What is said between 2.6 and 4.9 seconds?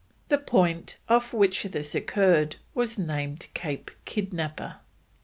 was named Cape Kidnapper.